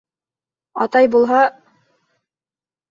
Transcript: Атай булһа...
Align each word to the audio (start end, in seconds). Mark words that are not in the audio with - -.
Атай 0.85 1.11
булһа... 1.17 1.45